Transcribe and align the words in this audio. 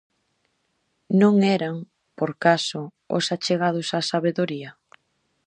Non 1.21 1.35
eran, 1.57 1.75
por 2.17 2.31
caso, 2.45 2.81
os 3.17 3.25
achegados 3.35 3.87
á 3.97 3.99
sabedoría? 4.11 4.69